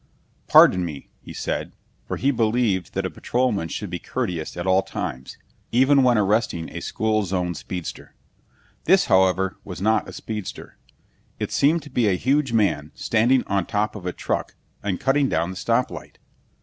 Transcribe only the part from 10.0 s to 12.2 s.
a speedster. It seemed to be a